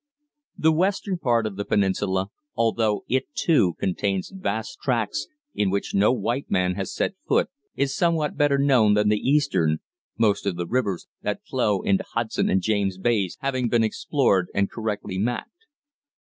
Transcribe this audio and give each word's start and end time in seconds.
The 0.57 0.71
western 0.71 1.19
part 1.19 1.45
of 1.45 1.57
the 1.57 1.63
peninsula, 1.63 2.29
although 2.55 3.03
it, 3.07 3.25
too, 3.35 3.75
contains 3.79 4.31
vast 4.33 4.79
tracts 4.81 5.27
in 5.53 5.69
which 5.69 5.93
no 5.93 6.11
white 6.11 6.49
man 6.49 6.73
has 6.73 6.91
set 6.91 7.13
foot, 7.27 7.51
is 7.75 7.95
somewhat 7.95 8.35
better 8.35 8.57
known 8.57 8.95
than 8.95 9.09
the 9.09 9.19
eastern, 9.19 9.77
most 10.17 10.47
of 10.47 10.55
the 10.55 10.65
rivers 10.65 11.05
that 11.21 11.45
flow 11.47 11.83
into 11.83 12.03
Hudson 12.15 12.49
and 12.49 12.63
James 12.63 12.97
Bays 12.97 13.37
having 13.41 13.69
been 13.69 13.83
explored 13.83 14.47
and 14.55 14.71
correctly 14.71 15.19
mapped. 15.19 15.67